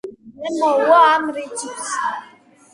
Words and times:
რა 0.45 0.53
მოუვა 0.59 0.97
ამ 1.11 1.29
რიცხვს? 1.37 1.95